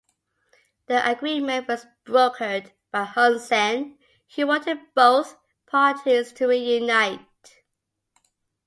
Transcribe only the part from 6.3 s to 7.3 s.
to reunite.